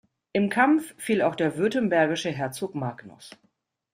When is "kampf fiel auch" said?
0.49-1.35